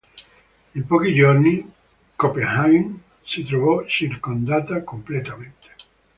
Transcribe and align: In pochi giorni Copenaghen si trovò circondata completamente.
In 0.73 0.87
pochi 0.87 1.13
giorni 1.13 1.71
Copenaghen 2.15 3.03
si 3.21 3.43
trovò 3.45 3.85
circondata 3.85 4.81
completamente. 4.83 5.75